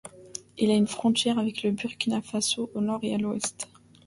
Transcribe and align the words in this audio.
Il 0.57 0.71
a 0.71 0.75
une 0.75 0.87
frontière 0.87 1.37
avec 1.37 1.61
le 1.61 1.69
Burkina 1.73 2.23
Faso 2.23 2.71
au 2.73 2.81
nord 2.81 3.01
et 3.03 3.13
à 3.13 3.19
l'ouest. 3.19 3.69